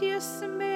[0.00, 0.69] viešpaties mėgsta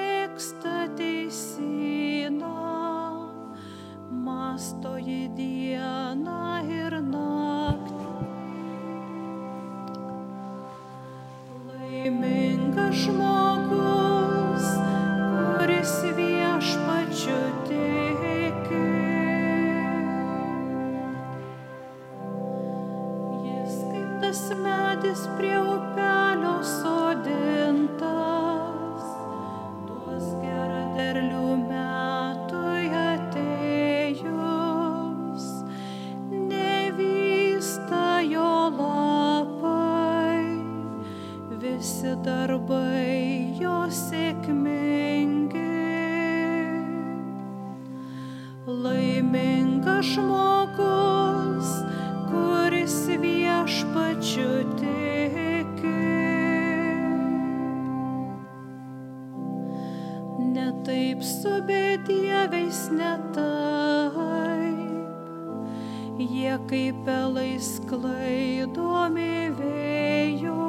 [66.24, 70.68] Jie kaip pelai sklaidomi vėjo.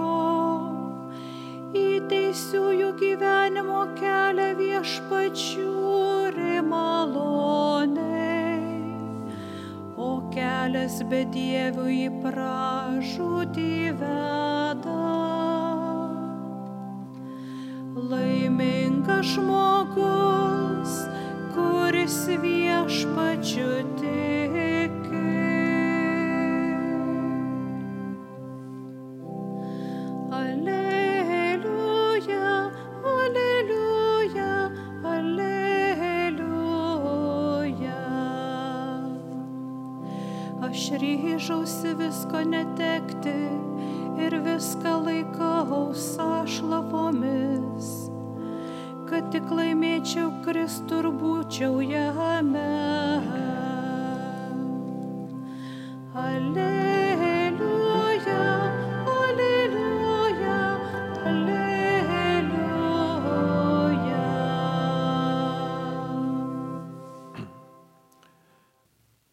[1.80, 8.60] Į teisiųjų gyvenimo kelią viešpačiūri maloniai.
[9.96, 13.72] O kelias bedievių į pražūtį
[14.04, 15.00] veda.
[18.12, 21.00] Laimingas žmogus,
[21.56, 23.70] kuris viešpačiu
[44.56, 47.88] viską laikau sašlapomis,
[49.10, 52.72] kad tik laimėčiau Kristų ir būčiau jame.
[56.16, 56.72] Aleliuja.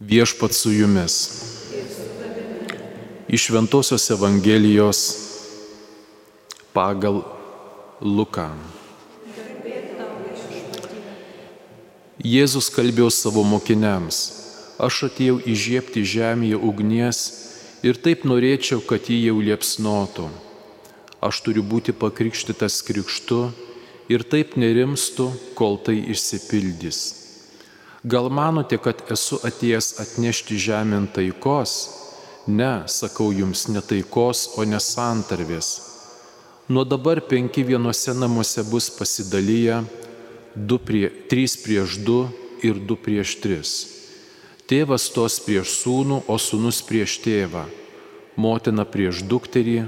[0.03, 1.42] Viešpat su jumis.
[3.33, 4.99] Iš Ventosios Evangelijos
[6.77, 7.23] pagal
[8.05, 8.51] Luką.
[12.21, 14.19] Jėzus kalbėjo savo mokiniams,
[14.77, 17.23] aš atėjau įžiepti žemėje ugnies
[17.81, 20.29] ir taip norėčiau, kad jį jau liepsnotų.
[21.25, 23.41] Aš turiu būti pakrikštytas krikštu
[24.13, 27.01] ir taip nerimstu, kol tai išsipildys.
[28.05, 32.02] Gal manote, kad esu atėjęs atnešti žemėn taikos?
[32.47, 35.69] Ne, sakau jums, ne taikos, o nesantarvės.
[36.69, 39.83] Nuo dabar penki vienose namuose bus pasidalyję,
[40.57, 42.27] du prie, trys prieš du
[42.63, 43.73] ir du prieš tris.
[44.67, 47.67] Tėvas tos prieš sūnų, o sūnus prieš tėvą,
[48.37, 49.85] motina prieš dukterį,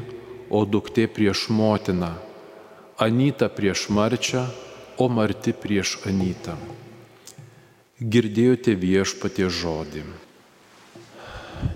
[0.51, 2.13] o duktė prieš motiną,
[2.99, 4.45] Anyta prieš marčią,
[5.03, 6.55] o marti prieš Anytą.
[7.99, 10.05] Girdėjote viešpatie žodį.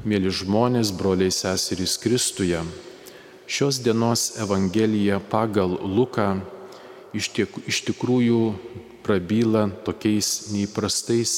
[0.08, 2.60] Mėly žmonės, broliai seserys Kristuje,
[3.48, 6.38] šios dienos Evangelija pagal Luką
[7.16, 8.40] iš, tiek, iš tikrųjų
[9.06, 11.34] prabyla tokiais neįprastais,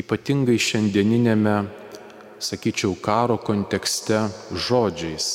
[0.00, 1.56] ypatingai šiandieninėme,
[2.40, 5.30] sakyčiau, karo kontekste žodžiais.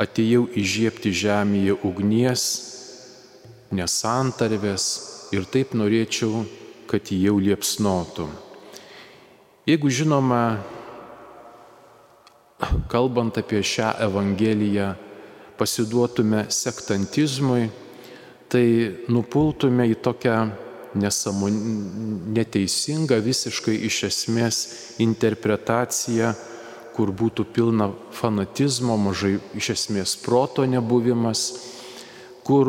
[0.00, 2.44] Atėjau įžiepti žemėje ugnies,
[3.70, 4.86] nesantarvės
[5.36, 6.46] ir taip norėčiau,
[6.90, 8.26] kad jį jau liepsnotų.
[9.68, 10.58] Jeigu žinoma,
[12.88, 14.94] kalbant apie šią Evangeliją,
[15.58, 17.68] pasiduotume sektantizmui,
[18.50, 18.66] tai
[19.12, 20.36] nupultume į tokią
[20.94, 21.58] nesąmon...
[22.34, 24.62] neteisingą visiškai iš esmės
[25.02, 26.32] interpretaciją,
[26.96, 31.44] kur būtų pilna fanatizmo, mažai iš esmės proto nebuvimas,
[32.44, 32.68] kur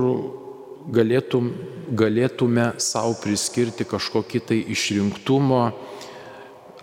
[0.94, 1.52] galėtum,
[1.98, 5.64] galėtume savo priskirti kažkokį tai išrinktumo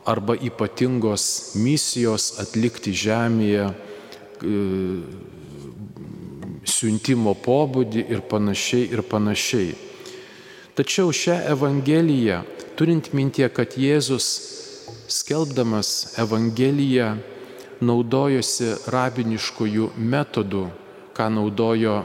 [0.08, 3.69] arba ypatingos misijos atlikti žemėje
[6.69, 9.75] siuntimo pobūdį ir panašiai ir panašiai.
[10.78, 12.43] Tačiau šią Evangeliją,
[12.78, 14.28] turint mintie, kad Jėzus
[15.10, 17.16] skelbdamas Evangeliją
[17.82, 20.69] naudojosi rabiniškojų metodų,
[21.16, 21.96] ką naudojo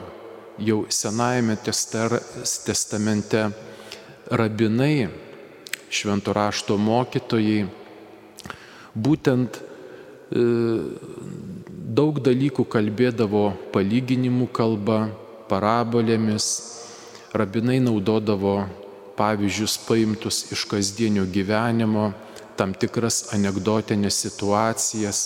[0.57, 3.45] jau Senajame testamente
[4.31, 5.09] rabinai,
[5.94, 7.82] švento rašto mokytojai,
[8.95, 10.44] būtent e,
[11.94, 15.07] daug dalykų kalbėdavo palyginimų kalba,
[15.50, 16.48] parabolėmis,
[17.34, 18.63] rabinai naudodavo
[19.18, 22.12] pavyzdžius paimtus iš kasdienio gyvenimo,
[22.57, 25.19] tam tikras anegdotinės situacijas,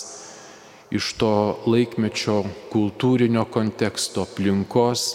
[0.92, 1.32] iš to
[1.68, 2.42] laikmečio
[2.72, 5.10] kultūrinio konteksto aplinkos.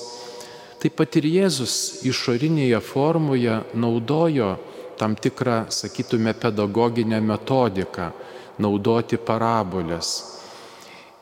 [0.82, 4.58] Taip pat ir Jėzus išorinėje formoje naudojo
[5.00, 8.12] tam tikrą, sakytume, pedagoginę metodiką-
[8.62, 10.12] naudoti parabolės.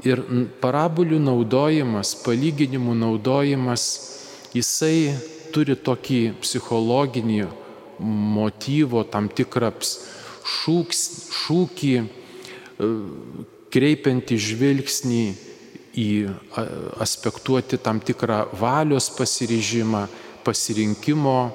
[0.02, 0.24] Ir
[0.62, 3.84] parabolių naudojimas, palyginimų naudojimas,
[4.56, 5.14] jisai
[5.54, 7.44] turi tokį psichologinį
[8.02, 11.02] motyvo, tam tikrą šūks,
[11.44, 12.90] šūkį, e,
[13.72, 15.26] kreipiantį žvilgsnį
[16.02, 16.10] į
[17.04, 20.06] aspektuoti tam tikrą valios pasiryžimą,
[20.46, 21.52] pasirinkimo,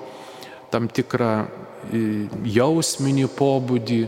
[0.71, 4.01] tam tikrą e, jausminį pobūdį.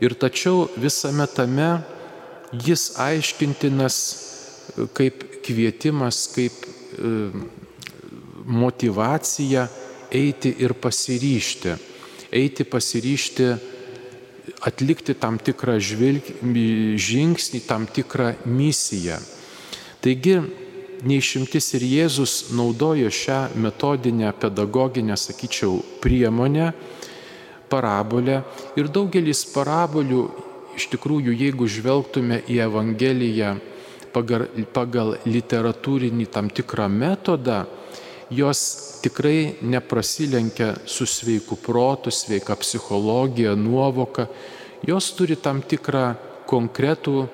[0.00, 1.70] Ir tačiau visame tame
[2.52, 6.64] jis aiškintinas e, kaip kvietimas, kaip
[8.46, 9.68] motivacija
[10.10, 11.74] eiti ir pasiryšti.
[12.32, 13.48] Eiti pasiryšti
[14.66, 16.28] atlikti tam tikrą žvilg,
[16.98, 19.18] žingsnį, tam tikrą misiją.
[20.02, 20.38] Taigi,
[21.06, 26.72] neišimtis ir Jėzus naudojo šią metodinę, pedagoginę, sakyčiau, priemonę,
[27.70, 28.42] parabolę.
[28.78, 30.22] Ir daugelis parabolių,
[30.76, 33.56] iš tikrųjų, jeigu žvelgtume į Evangeliją
[34.14, 37.64] pagal, pagal literatūrinį tam tikrą metodą,
[38.30, 38.60] jos
[39.04, 44.26] tikrai neprasilenkia su sveiku protu, sveika psichologija, nuovoka,
[44.86, 46.14] jos turi tam tikrą
[46.46, 47.26] konkretų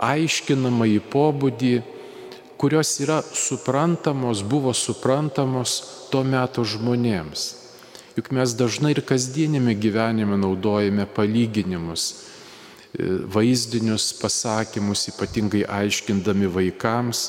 [0.00, 1.74] aiškinamąjį pobūdį,
[2.60, 5.80] kurios yra suprantamos, buvo suprantamos
[6.12, 7.59] tuo metu žmonėms.
[8.16, 12.06] Juk mes dažnai ir kasdienėme gyvenime naudojame palyginimus,
[12.90, 17.20] e, vaizdinius pasakymus, ypatingai aiškindami vaikams,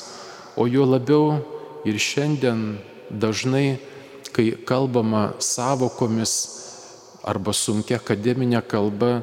[0.58, 1.38] o jo labiau
[1.86, 2.80] ir šiandien
[3.10, 3.78] dažnai,
[4.34, 6.34] kai kalbama savokomis
[7.22, 9.20] arba sunkia akademinė kalba,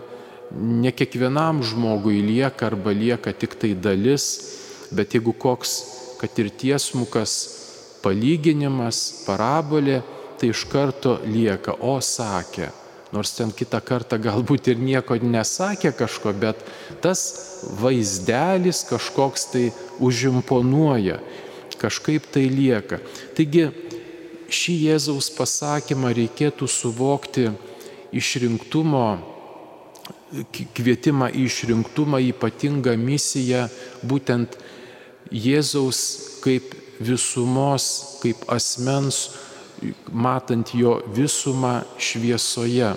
[0.56, 4.30] ne kiekvienam žmogui lieka arba lieka tik tai dalis,
[4.96, 5.76] bet jeigu koks,
[6.22, 7.36] kad ir tiesmukas
[8.00, 10.00] palyginimas, parabolė,
[10.40, 12.72] tai iš karto lieka, o sakė.
[13.10, 16.60] Nors ten kitą kartą galbūt ir nieko nesakė kažko, bet
[17.02, 17.24] tas
[17.82, 19.64] vaizdelis kažkoks tai
[20.00, 21.18] užimponuoja
[21.80, 23.00] kažkaip tai lieka.
[23.38, 23.70] Taigi
[24.52, 27.50] šį Jėzaus pasakymą reikėtų suvokti
[28.16, 29.08] išrinktumo,
[30.78, 33.68] kvietimą į išrinktumą, ypatingą misiją,
[34.06, 34.58] būtent
[35.34, 36.02] Jėzaus
[36.44, 39.30] kaip visumos, kaip asmens,
[40.12, 42.94] matant jo visumą šviesoje,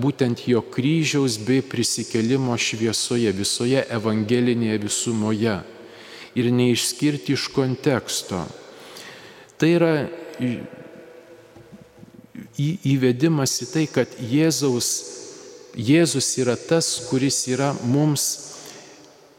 [0.00, 5.56] būtent jo kryžiaus bei prisikelimo šviesoje, visoje evangelinėje visumoje
[6.38, 8.44] ir neišskirti iš konteksto.
[9.58, 9.94] Tai yra
[12.60, 14.90] įvedimas į tai, kad Jėzaus,
[15.76, 18.24] Jėzus yra tas, kuris yra mums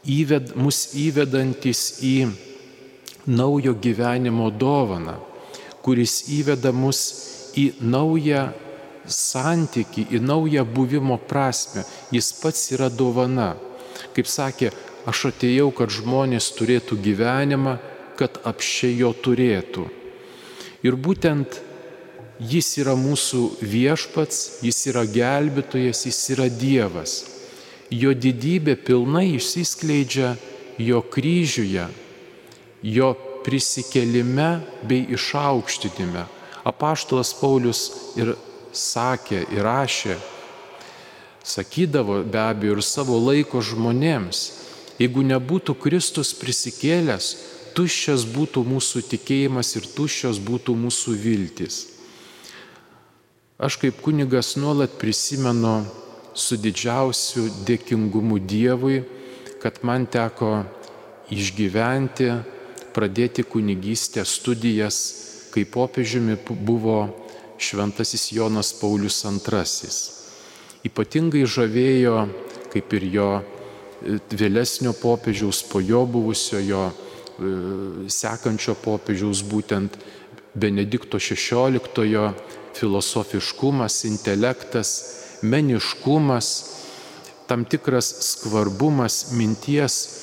[0.08, 2.16] įved, mus įvedantis į
[3.26, 5.18] naujo gyvenimo dovaną,
[5.82, 7.00] kuris įveda mus
[7.58, 8.48] į naują
[9.06, 11.84] santyki, į naują buvimo prasme.
[12.14, 13.52] Jis pats yra dovana.
[14.14, 14.70] Kaip sakė
[15.02, 17.74] Aš atėjau, kad žmonės turėtų gyvenimą,
[18.18, 19.88] kad apšiai jo turėtų.
[20.86, 21.58] Ir būtent
[22.38, 27.16] jis yra mūsų viešpats, jis yra gelbėtojas, jis yra Dievas.
[27.90, 30.36] Jo didybė pilnai išsiskleidžia
[30.78, 31.88] jo kryžiuje,
[32.82, 33.10] jo
[33.44, 36.26] prisikelime bei išaukštinime.
[36.64, 37.84] Apaštalas Paulius
[38.16, 38.36] ir
[38.72, 40.16] sakė, ir rašė,
[41.42, 44.62] sakydavo be abejo ir savo laiko žmonėms,
[45.02, 47.32] Jeigu nebūtų Kristus prisikėlęs,
[47.74, 51.78] tuščias būtų mūsų tikėjimas ir tuščios būtų mūsų viltis.
[53.62, 55.80] Aš kaip kunigas nuolat prisimenu
[56.38, 59.02] su didžiausiu dėkingumu Dievui,
[59.62, 60.66] kad man teko
[61.32, 62.30] išgyventi,
[62.94, 64.96] pradėti kunigystę studijas,
[65.52, 66.98] kai popiežiumi buvo
[67.58, 69.90] šventasis Jonas Paulius II.
[70.82, 72.16] Ypatingai žavėjo,
[72.72, 73.28] kaip ir jo
[74.32, 77.52] vėlesnio popiežiaus, po jo buvusiojo, e,
[78.10, 79.98] sekančio popiežiaus būtent
[80.54, 82.34] Benedikto XVI
[82.74, 84.90] filosofiškumas, intelektas,
[85.42, 86.48] meniškumas,
[87.46, 90.21] tam tikras skvarbumas minties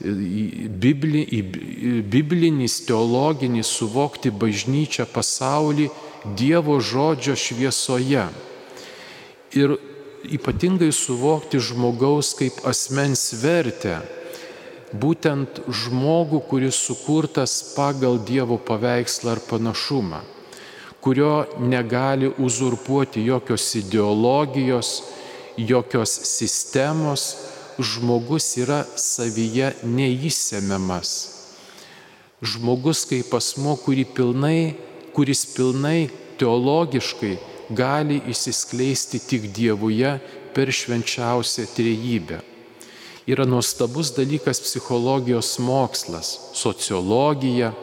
[0.00, 1.24] bibli,
[2.02, 5.88] biblinis, teologinis suvokti bažnyčią pasaulį
[6.38, 8.26] Dievo žodžio šviesoje.
[9.54, 9.76] Ir
[10.28, 14.00] ypatingai suvokti žmogaus kaip asmens vertę.
[14.88, 20.22] Būtent žmogų, kuris sukurtas pagal Dievo paveikslą ar panašumą,
[21.04, 25.02] kurio negali uzurpuoti jokios ideologijos,
[25.58, 27.34] jokios sistemos,
[27.78, 31.10] žmogus yra savyje neįsemiamas.
[32.42, 33.76] Žmogus kaip asmo,
[34.14, 34.74] pilnai,
[35.14, 37.38] kuris pilnai teologiškai
[37.70, 40.18] gali įsiskleisti tik Dievuje
[40.54, 42.40] per švenčiausią trejybę.
[43.28, 47.74] Yra nuostabus dalykas psichologijos mokslas, sociologija.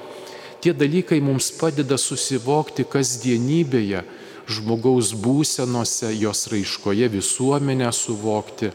[0.60, 4.02] Tie dalykai mums padeda susivokti kasdienybėje,
[4.48, 8.72] žmogaus būsenose, jos raiškoje visuomenę suvokti,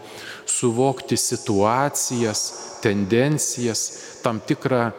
[0.47, 2.43] suvokti situacijas,
[2.83, 3.85] tendencijas,
[4.23, 4.93] tam tikrą e,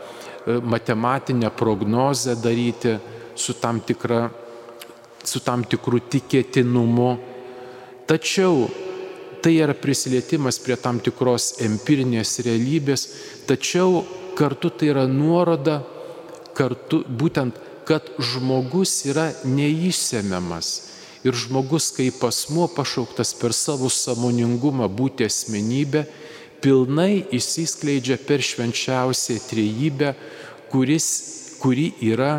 [0.63, 2.98] matematinę prognozę daryti
[3.36, 4.30] su tam, tikra,
[5.24, 7.12] su tam tikru tikėtinumu.
[8.08, 8.68] Tačiau
[9.42, 13.08] tai yra prisilietimas prie tam tikros empirinės realybės,
[13.50, 14.04] tačiau
[14.38, 15.82] kartu tai yra nuoroda,
[16.54, 17.58] kartu būtent
[17.92, 20.68] kad žmogus yra neįsemiamas
[21.28, 26.06] ir žmogus kaip asmuo pašauktas per savo samoningumą būti asmenybė,
[26.64, 30.14] pilnai įsiskleidžia per švenčiausią trejybę,
[30.72, 31.10] kuris,
[31.60, 32.38] kuri yra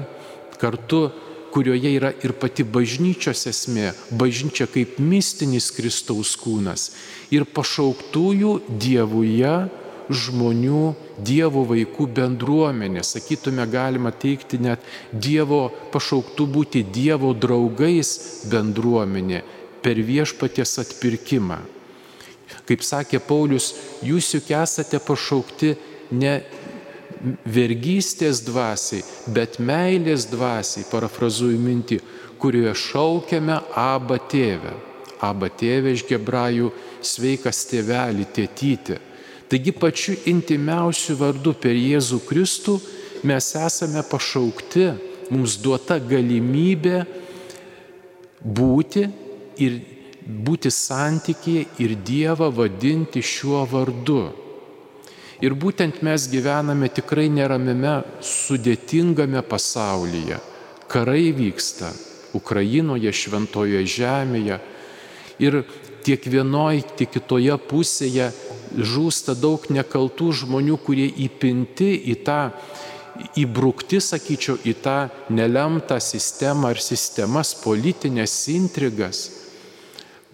[0.57, 1.11] kartu
[1.53, 6.89] kurioje yra ir pati bažnyčios esmė, bažnyčia kaip mistinis Kristaus kūnas.
[7.29, 9.53] Ir pašauktųjų Dievuje
[10.11, 14.83] žmonių, Dievo vaikų bendruomenė, sakytume, galima teikti net
[15.13, 19.43] Dievo pašauktų būti Dievo draugais bendruomenė
[19.83, 21.61] per viešpaties atpirkimą.
[22.69, 23.73] Kaip sakė Paulius,
[24.05, 25.75] jūs juk esate pašaukti
[26.15, 26.35] ne
[27.47, 29.03] vergystės dvasiai,
[29.35, 32.01] bet meilės dvasiai, parafrazuoju mintį,
[32.43, 34.75] kurioje šaukiame Abba tėvę.
[35.23, 36.73] Abba tėvė iš gebrajų
[37.07, 38.99] sveikas tėvelį tėtyti.
[39.53, 42.79] Taigi pačiu intimiausiu vardu per Jėzų Kristų
[43.29, 44.87] mes esame pašaukti,
[45.29, 47.03] mums duota galimybė
[48.41, 49.03] būti
[49.61, 49.77] ir
[50.25, 54.23] būti santykėje ir Dievą vadinti šiuo vardu.
[55.45, 60.41] Ir būtent mes gyvename tikrai neramime, sudėtingame pasaulyje.
[60.89, 61.91] Karai vyksta
[62.33, 64.61] Ukrainoje, Šventojoje žemėje.
[65.45, 65.61] Ir
[66.09, 68.31] tiek vienoje, tiek kitoje pusėje
[68.77, 72.41] žūsta daug nekaltų žmonių, kurie įpinti į tą,
[73.39, 74.97] įbrukti, sakyčiau, į tą
[75.33, 79.25] nelemtą sistemą ar sistemas, politinės intrigas.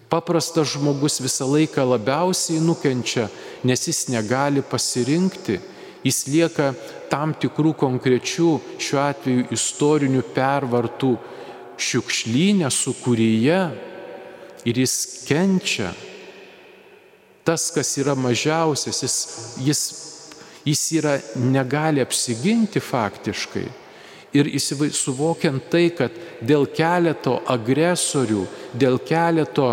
[0.09, 3.27] Paprastas žmogus visą laiką labiausiai nukenčia,
[3.63, 5.59] nes jis negali pasirinkti,
[6.01, 6.71] jis lieka
[7.11, 11.13] tam tikrų konkrečių, šiuo atveju istorinių pervartų
[11.79, 13.59] šiukšlynę sukūryje
[14.65, 14.95] ir jis
[15.27, 15.93] kenčia
[17.49, 19.17] tas, kas yra mažiausias, jis,
[19.65, 19.79] jis,
[20.65, 23.65] jis yra, negali apsiginti faktiškai.
[24.37, 24.45] Ir
[24.93, 26.13] suvokiant tai, kad
[26.45, 28.43] dėl keleto agresorių,
[28.77, 29.71] dėl keleto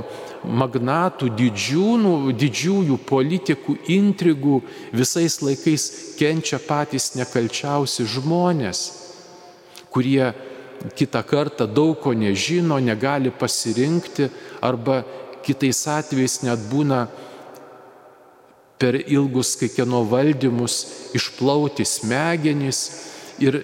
[0.48, 4.62] magnatų, didžiūnų, didžiųjų politikų intrigų
[4.96, 5.84] visais laikais
[6.16, 8.86] kenčia patys nekalčiausi žmonės,
[9.92, 10.32] kurie
[10.96, 14.30] kitą kartą daug ko nežino, negali pasirinkti
[14.64, 15.02] arba
[15.44, 17.04] kitais atvejais net būna
[18.78, 20.76] per ilgus kai kieno valdymus
[21.16, 22.80] išplauti smegenys
[23.40, 23.62] ir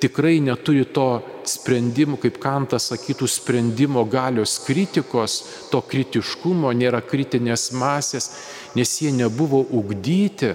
[0.00, 5.38] tikrai neturi to sprendimo, kaip Kantas sakytų, sprendimo galios kritikos,
[5.72, 8.30] to kritiškumo, nėra kritinės masės,
[8.76, 10.54] nes jie nebuvo ugdyti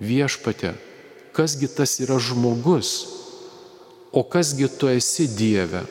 [0.00, 0.74] viešpatė.
[1.36, 2.94] Kasgi tas yra žmogus?
[4.12, 5.84] O kasgi tu esi Dieve?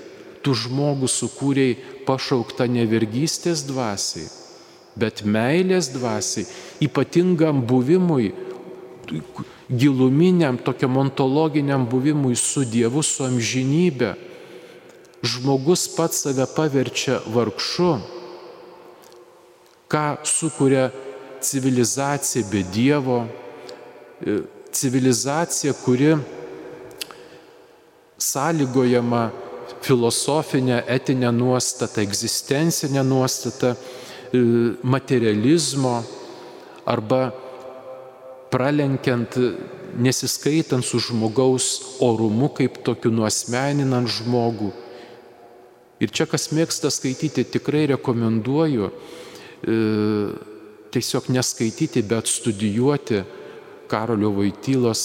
[0.44, 4.39] Tu žmogų sukūrėjai pašauktą nevergystės dvasiai
[5.00, 6.48] bet meilės dvasiai,
[6.84, 8.34] ypatingam buvimui,
[9.70, 14.14] giluminiam, tokiam ontologiniam buvimui su Dievu, su amžinybė.
[15.20, 17.90] Žmogus pats save paverčia vargšu,
[19.92, 20.90] ką sukuria
[21.44, 23.26] civilizacija be Dievo,
[24.22, 24.40] e,
[24.72, 26.16] civilizacija, kuri
[28.20, 29.30] sąlygojama
[29.84, 33.76] filosofinė, etinė nuostata, egzistencinė nuostata,
[34.84, 36.00] materializmo
[36.86, 37.30] arba
[38.50, 39.38] pralenkiant,
[39.98, 44.72] nesiskaitant su žmogaus orumu kaip tokiu nuosmeninant žmogų.
[46.00, 48.94] Ir čia, kas mėgsta skaityti, tikrai rekomenduoju e,
[50.96, 53.24] tiesiog neskaityti, bet studijuoti
[53.90, 55.04] Karolio Vaitylos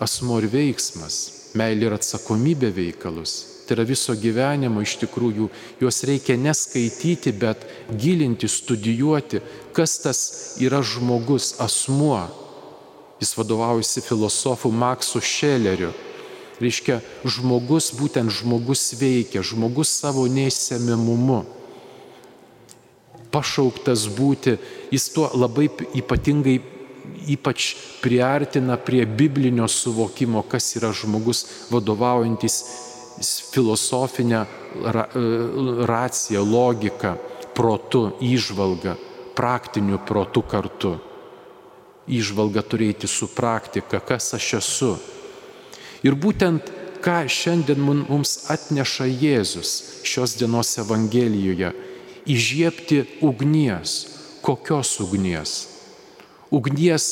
[0.00, 1.18] asmo ir veiksmas,
[1.58, 3.55] meilė ir atsakomybė veikalus.
[3.66, 5.48] Tai yra viso gyvenimo iš tikrųjų,
[5.82, 7.64] juos reikia neskaityti, bet
[7.98, 9.40] gilinti, studijuoti,
[9.74, 10.20] kas tas
[10.62, 12.20] yra žmogus, asmuo.
[13.18, 15.90] Jis vadovaujasi filosofu Maksu Šeleriu.
[16.62, 21.42] Reiškia, žmogus būtent žmogus veikia, žmogus savo neįsemiamumu.
[23.34, 24.56] Pašauktas būti,
[24.94, 25.66] jis tuo labai
[25.98, 26.60] ypatingai
[27.26, 32.62] ypač priartina prie biblinio suvokimo, kas yra žmogus vadovaujantis
[33.24, 34.46] filosofinę
[34.84, 37.16] ra, e, raciją, logiką,
[37.54, 38.96] protu, įžvalgą,
[39.34, 40.98] praktiniu protu kartu.
[42.08, 44.92] Įžvalga turėti su praktika, kas aš esu.
[46.06, 46.70] Ir būtent
[47.02, 51.72] ką šiandien mums atneša Jėzus šios dienos Evangelijoje-
[52.34, 54.06] įžiepti ugnies.
[54.42, 55.66] Kokios ugnies?
[56.50, 57.04] Ugnies,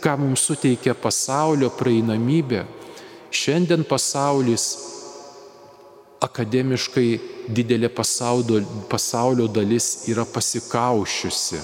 [0.00, 2.64] ką mums suteikia pasaulio praeinamybė.
[3.30, 4.64] Šiandien pasaulis
[6.22, 7.08] akademiškai
[7.50, 11.60] didelė pasaulio, pasaulio dalis yra pasikaušiusi.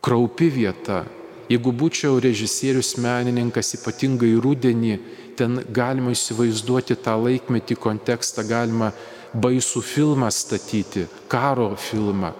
[0.00, 1.04] kraupi vieta.
[1.46, 4.96] Jeigu būčiau režisierius menininkas, ypatingai rudenį,
[5.36, 8.92] ten galima įsivaizduoti tą laikmetį kontekstą, galima
[9.36, 12.32] baisų filmą statyti, karo filmą.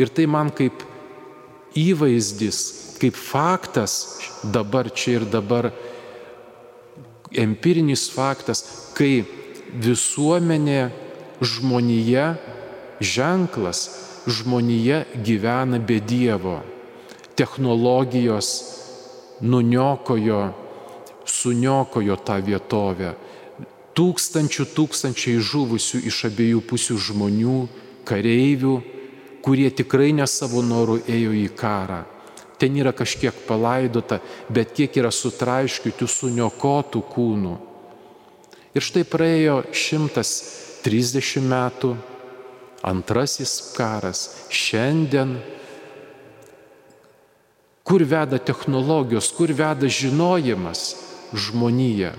[0.00, 0.84] Ir tai man kaip
[1.76, 5.70] įvaizdis, kaip faktas dabar čia ir dabar,
[7.32, 8.64] empirinis faktas,
[8.96, 9.24] kai
[9.72, 10.90] visuomenė,
[11.42, 12.26] žmonija,
[13.00, 13.86] ženklas,
[14.26, 16.60] žmonija gyvena be Dievo.
[17.34, 18.50] Technologijos
[19.40, 20.42] nuniokojo
[21.28, 23.14] suniokojo tą vietovę.
[23.92, 27.58] Tūkstančių tūkstančiai žuvusių iš abiejų pusių žmonių,
[28.08, 28.76] kareivių,
[29.44, 32.02] kurie tikrai ne savo norų ėjo į karą.
[32.58, 37.54] Ten yra kažkiek palaidota, bet kiek yra sutraiškiusių, suniokotų kūnų.
[38.72, 41.96] Ir štai praėjo 130 metų,
[42.86, 45.36] antrasis karas, šiandien
[47.82, 50.94] kur veda technologijos, kur veda žinojimas,
[51.34, 52.12] žmonija.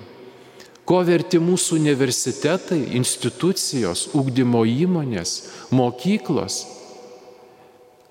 [0.84, 5.36] Ko verti mūsų universitetai, institucijos, ugdymo įmonės,
[5.72, 6.64] mokyklos?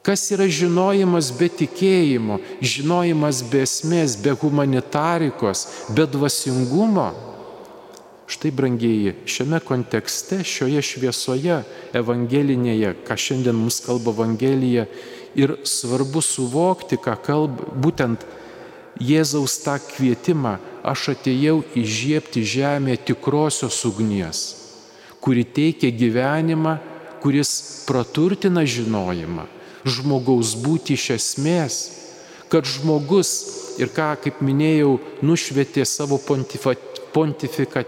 [0.02, 7.12] Kas yra žinojimas be tikėjimo, žinojimas be esmės, be humanitarikos, be dvasingumo?
[8.32, 11.60] Štai, brangieji, šiame kontekste, šioje šviesoje
[11.98, 14.86] evangelinėje, ką šiandien mums kalba Evangelija,
[15.34, 18.24] ir svarbu suvokti, ką kalba būtent
[19.02, 24.40] Jėzaus tą kvietimą, aš atėjau įžiepti žemę tikrosios ugnies,
[25.22, 26.76] kuri teikia gyvenimą,
[27.22, 29.46] kuris praturtina žinojimą,
[29.86, 31.76] žmogaus būti iš esmės,
[32.50, 33.30] kad žmogus
[33.80, 36.74] ir ką, kaip minėjau, nušvietė savo pontifa,
[37.14, 37.84] pontifika,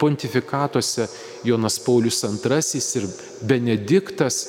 [0.00, 1.06] pontifikatuose
[1.44, 3.06] Jonas Paulius II ir
[3.46, 4.40] Benediktas,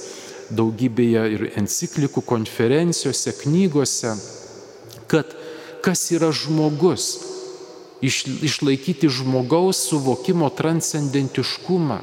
[0.50, 4.16] daugybėje ir enciklikų, konferencijose, knygose,
[5.10, 5.36] kad
[5.86, 7.12] kas yra žmogus.
[8.02, 12.00] Iš, išlaikyti žmogaus suvokimo transcendentiškumą,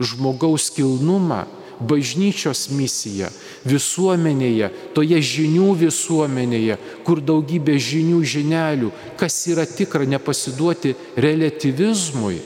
[0.00, 1.44] žmogaus kilnumą,
[1.80, 3.28] bažnyčios misiją
[3.68, 12.40] visuomenėje, toje žinių visuomenėje, kur daugybė žinių žinelių, kas yra tikra, nepasiduoti relativizmui.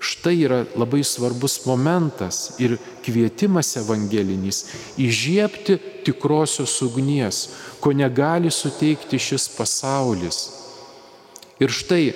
[0.00, 4.64] Štai yra labai svarbus momentas ir kvietimas evangelinis-
[5.06, 7.48] įžiepti tikrosios ugnies,
[7.80, 10.59] ko negali suteikti šis pasaulis.
[11.60, 12.14] Ir štai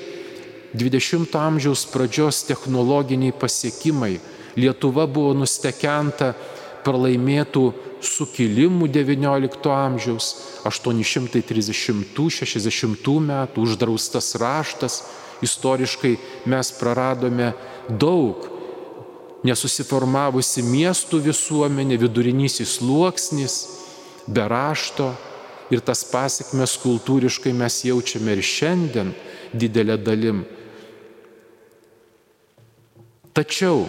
[0.75, 4.21] 20-ojo amžiaus pradžios technologiniai pasiekimai.
[4.57, 6.35] Lietuva buvo nustekenta
[6.85, 7.73] pralaimėtų
[8.05, 15.03] sukilimų XIX amžiaus, 830-60 metų, uždraustas raštas.
[15.45, 16.17] Istoriškai
[16.49, 17.53] mes praradome
[17.89, 18.49] daug
[19.45, 23.55] nesusiformavusi miestų visuomenė, vidurinysis sluoksnis,
[24.27, 25.13] be rašto
[25.73, 29.13] ir tas pasiekmes kultūriškai mes jaučiame ir šiandien
[29.55, 30.45] didelė dalim.
[33.35, 33.87] Tačiau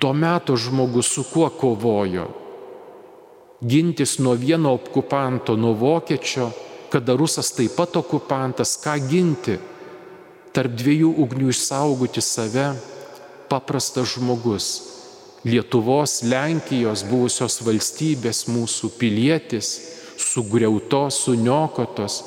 [0.00, 2.26] tuo metu žmogus su kuo kovojo?
[3.64, 6.50] Gintis nuo vieno okupanto, nuo vokiečio,
[6.92, 9.56] kada rusas taip pat okupantas, ką ginti?
[10.54, 12.68] Tarp dviejų ugnių išsaugoti save
[13.48, 14.68] paprastas žmogus.
[15.44, 19.74] Lietuvos, Lenkijos buvusios valstybės mūsų pilietis,
[20.16, 22.20] sugriautos, suniokotos,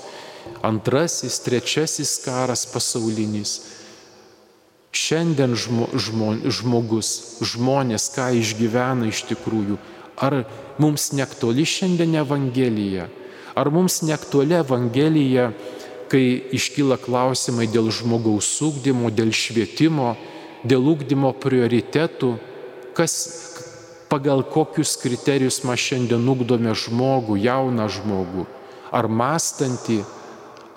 [0.65, 3.61] antrasis, trečiasis karas pasaulinis.
[4.97, 9.77] Šiandien žmo, žmo, žmogus, žmonės, ką išgyvena iš tikrųjų,
[10.17, 10.41] ar
[10.81, 13.09] mums neaktuali šiandien Evangelija,
[13.53, 15.51] ar mums neaktuali Evangelija,
[16.07, 20.15] kai iškyla klausimai dėl žmogaus ūkdymo, dėl švietimo,
[20.63, 22.31] dėl ūkdymo prioritetų,
[22.97, 23.17] kas,
[24.07, 28.47] pagal kokius kriterijus mes šiandien ūkdome žmogų, jauną žmogų,
[28.95, 29.99] ar mąstantį,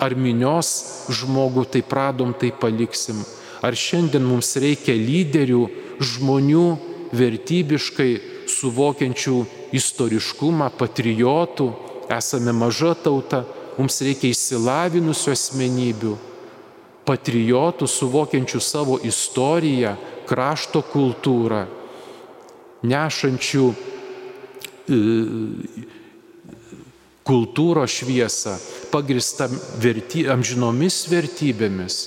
[0.01, 0.71] ar minios
[1.13, 3.21] žmogų, tai pradom, tai paliksim.
[3.61, 5.67] Ar šiandien mums reikia lyderių,
[6.01, 6.67] žmonių
[7.13, 8.11] vertybiškai
[8.49, 9.37] suvokiančių
[9.77, 11.69] istoriškumą, patriotų,
[12.11, 13.45] esame maža tauta,
[13.77, 16.17] mums reikia išsilavinusių asmenybių,
[17.07, 19.95] patriotų suvokiančių savo istoriją,
[20.31, 21.65] krašto kultūrą,
[22.87, 24.99] nešančių e,
[27.31, 28.59] kultūros šviesą,
[28.91, 29.47] pagristą
[29.79, 32.01] verty, amžinomis vertybėmis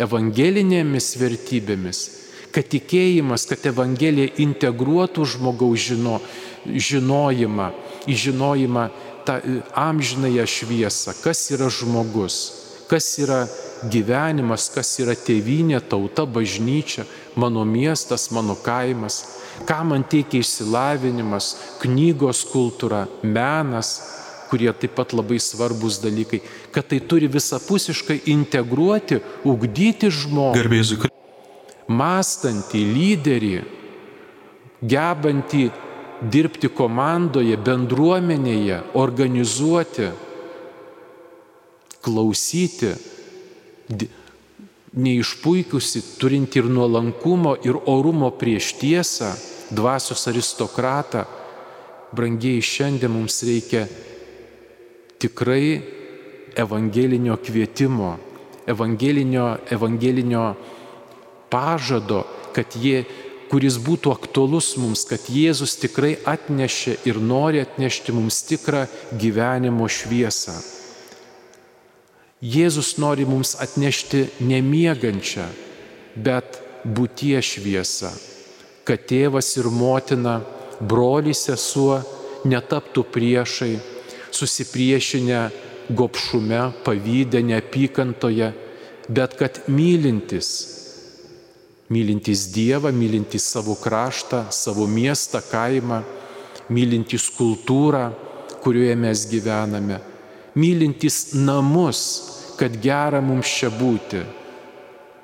[0.00, 2.00] evangelinėmis vertybėmis,
[2.54, 6.20] kad tikėjimas, kad Evangelija integruotų žmogaus žino,
[6.64, 7.70] žinojimą,
[8.10, 8.88] į žinojimą
[9.26, 9.38] tą
[9.78, 12.40] amžinąją šviesą, kas yra žmogus,
[12.90, 13.44] kas yra
[13.90, 19.22] gyvenimas, kas yra tėvynė, tauta, bažnyčia, mano miestas, mano kaimas,
[19.68, 24.13] ką man teikia išsilavinimas, knygos kultūra, menas,
[24.54, 26.38] kurie taip pat labai svarbus dalykai,
[26.70, 30.54] kad tai turi visapusiškai integruoti, ugdyti žmogų.
[30.60, 31.10] Garbėsiu.
[31.90, 33.56] Mąstantį lyderį,
[34.86, 35.64] gebantį
[36.30, 40.12] dirbti komandoje, bendruomenėje, organizuoti,
[42.06, 42.94] klausyti,
[44.94, 49.34] neišpuikusi, turinti ir nuolankumo, ir orumo prieš tiesą,
[49.74, 51.26] dvasios aristokratą.
[52.14, 53.88] Brangiai šiandien mums reikia
[55.18, 55.82] tikrai
[56.56, 58.16] evangelinio kvietimo,
[58.66, 60.54] evangelinio, evangelinio
[61.50, 62.24] pažado,
[62.54, 63.04] kad jie,
[63.50, 68.86] kuris būtų aktualus mums, kad Jėzus tikrai atnešė ir nori atnešti mums tikrą
[69.20, 70.56] gyvenimo šviesą.
[72.44, 75.46] Jėzus nori mums atnešti nemiegančią,
[76.16, 78.10] bet būtie šviesą,
[78.84, 80.40] kad tėvas ir motina,
[80.80, 82.02] brolis sesuo
[82.44, 83.78] netaptų priešai,
[84.34, 85.50] susipriešinę
[85.90, 88.52] gopšume, pavydę, neapykantoje,
[89.08, 90.48] bet kad mylintis,
[91.90, 96.02] mylintis Dievą, mylintis savo kraštą, savo miestą, kaimą,
[96.70, 98.10] mylintis kultūrą,
[98.64, 100.00] kurioje mes gyvename,
[100.56, 102.00] mylintis namus,
[102.58, 104.22] kad gera mums čia būti.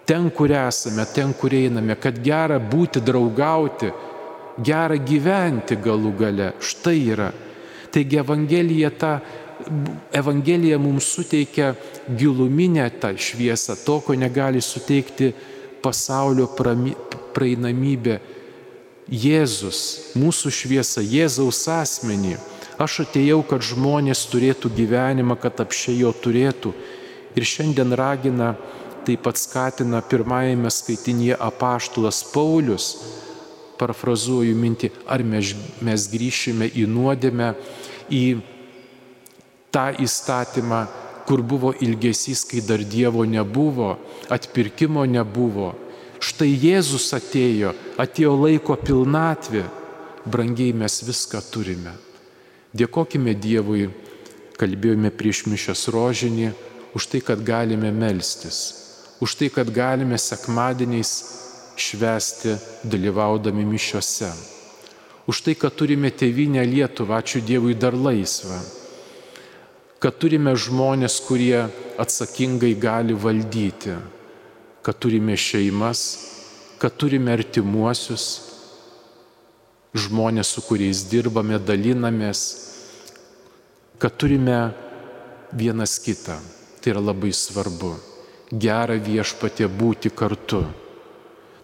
[0.05, 3.93] Ten, kur esame, ten, kur einame, kad gera būti, draugauti,
[4.59, 6.53] gera gyventi galų gale.
[6.61, 7.31] Štai yra
[7.91, 9.19] Taigi Evangelija, ta,
[10.13, 11.75] Evangelija mums suteikia
[12.09, 15.33] giluminę tą šviesą, to, ko negali suteikti
[15.83, 16.49] pasaulio
[17.35, 18.21] praeinamybė.
[19.11, 22.37] Jėzus, mūsų šviesa, Jėzaus asmenį.
[22.81, 26.71] Aš atėjau, kad žmonės turėtų gyvenimą, kad apšė jo turėtų.
[27.35, 28.55] Ir šiandien ragina,
[29.05, 32.95] taip pat skatina pirmajame skaitinėje apaštulas Paulius
[33.81, 37.55] parafrazuoju mintį, ar mes, mes grįšime į nuodėmę,
[38.13, 38.25] į
[39.73, 40.85] tą įstatymą,
[41.27, 43.95] kur buvo ilgesys, kai dar Dievo nebuvo,
[44.29, 45.73] atpirkimo nebuvo.
[46.21, 49.65] Štai Jėzus atėjo, atėjo laiko pilnatvė,
[50.27, 51.95] brangiai mes viską turime.
[52.77, 53.89] Dėkojime Dievui,
[54.61, 56.51] kalbėjome prieš mišęs rožinį,
[56.95, 58.59] už tai, kad galime melstis,
[59.23, 61.40] už tai, kad galime sekmadieniais
[61.81, 64.29] švesti dalyvaudami mišiuose,
[65.31, 68.61] už tai, kad turime tėvynę Lietuvą, ačiū Dievui, dar laisvą
[70.01, 71.67] kad turime žmonės, kurie
[72.01, 73.99] atsakingai gali valdyti,
[74.81, 76.05] kad turime šeimas,
[76.81, 78.27] kad turime artimuosius,
[79.93, 82.45] žmonės, su kuriais dirbame, dalinamės,
[84.01, 84.71] kad turime
[85.53, 86.39] vienas kitą.
[86.81, 87.93] Tai yra labai svarbu.
[88.57, 90.63] Gera viešpatė būti kartu.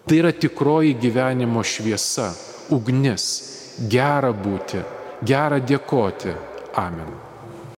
[0.07, 2.29] Tai yra tikroji gyvenimo šviesa,
[2.71, 3.25] ugnis.
[3.91, 4.79] Gera būti,
[5.27, 6.31] gera dėkoti.
[6.79, 7.26] Amen.